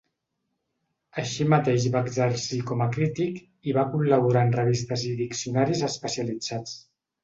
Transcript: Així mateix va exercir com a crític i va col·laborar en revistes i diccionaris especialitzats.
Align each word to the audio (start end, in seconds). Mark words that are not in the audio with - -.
Així 1.23 1.45
mateix 1.55 1.85
va 1.97 2.01
exercir 2.07 2.59
com 2.71 2.83
a 2.87 2.89
crític 2.97 3.39
i 3.71 3.79
va 3.79 3.87
col·laborar 3.95 4.47
en 4.51 4.59
revistes 4.59 5.09
i 5.13 5.17
diccionaris 5.25 5.89
especialitzats. 5.95 6.79